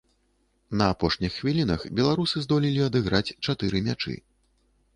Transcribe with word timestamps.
На 0.79 0.85
апошніх 0.93 1.35
хвілінах 1.39 1.85
беларусы 2.01 2.43
здолелі 2.47 2.81
адыграць 2.89 3.33
чатыры 3.45 3.85
мячы. 3.89 4.19